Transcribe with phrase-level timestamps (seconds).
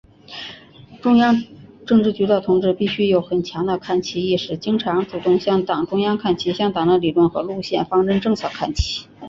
[0.99, 1.43] 中央
[1.85, 9.05] 政治局的同志必须有很强的看齐意识，经常、主动向党中央看齐，向党的理论和路线方针政策看齐。